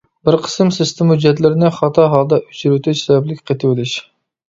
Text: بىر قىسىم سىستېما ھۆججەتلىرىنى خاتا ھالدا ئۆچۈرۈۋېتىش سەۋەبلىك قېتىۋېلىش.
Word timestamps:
بىر 0.27 0.37
قىسىم 0.45 0.71
سىستېما 0.77 1.17
ھۆججەتلىرىنى 1.17 1.71
خاتا 1.77 2.09
ھالدا 2.17 2.43
ئۆچۈرۈۋېتىش 2.47 3.07
سەۋەبلىك 3.07 3.49
قېتىۋېلىش. 3.49 3.99